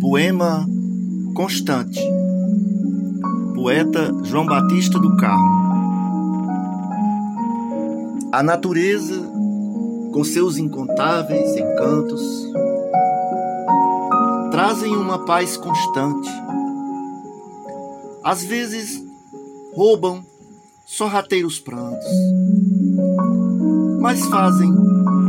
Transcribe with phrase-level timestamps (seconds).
[0.00, 0.66] Poema
[1.34, 2.00] Constante.
[3.54, 5.60] Poeta João Batista do Carmo.
[8.32, 9.20] A natureza,
[10.10, 12.50] com seus incontáveis encantos,
[14.50, 16.30] trazem uma paz constante.
[18.24, 19.04] Às vezes
[19.74, 20.24] roubam
[20.86, 22.08] sorrateiros prantos,
[24.00, 24.72] mas fazem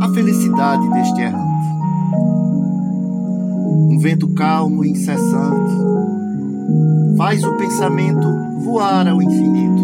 [0.00, 1.52] a felicidade deste errante
[3.88, 5.72] um vento calmo e incessante
[7.16, 8.26] faz o pensamento
[8.60, 9.82] voar ao infinito.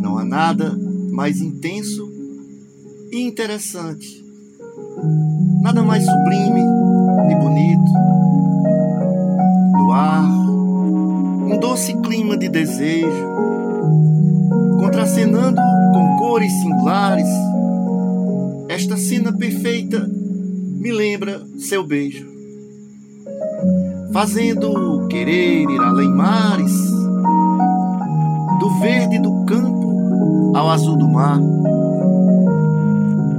[0.00, 0.76] Não há nada
[1.10, 2.08] mais intenso
[3.12, 4.24] e interessante,
[5.62, 6.60] nada mais sublime
[7.30, 7.92] e bonito.
[9.74, 13.28] No ar, um doce clima de desejo,
[14.78, 15.60] contracenando
[15.92, 17.28] com cores singulares,
[18.68, 20.08] esta cena perfeita
[20.80, 22.26] me lembra seu beijo,
[24.14, 26.72] fazendo querer ir além mares,
[28.58, 31.38] do verde do campo ao azul do mar.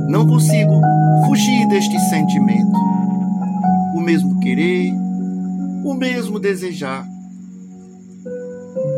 [0.07, 0.71] Não consigo
[1.25, 2.77] fugir deste sentimento,
[3.95, 4.93] o mesmo querer,
[5.83, 7.03] o mesmo desejar,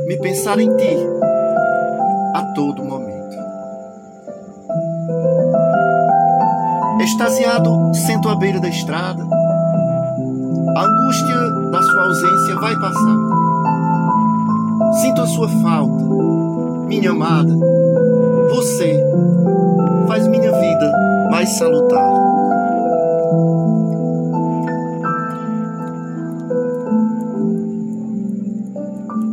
[0.05, 0.97] me pensar em ti
[2.35, 2.92] a todo momento.
[7.03, 9.21] Extasiado, sento à beira da estrada.
[10.75, 11.35] A angústia
[11.69, 13.17] da sua ausência vai passar.
[15.01, 16.01] Sinto a sua falta,
[16.87, 17.53] minha amada.
[18.51, 19.03] Você
[20.07, 20.91] faz minha vida
[21.29, 22.22] mais salutar.